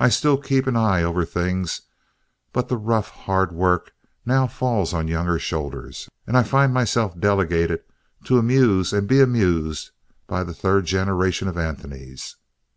[0.00, 1.82] I still keep an eye over things,
[2.52, 3.92] but the rough, hard work
[4.24, 7.84] now falls on younger shoulders, and I find myself delegated
[8.24, 9.92] to amuse and be amused
[10.26, 12.34] by the third generation of the Anthonys.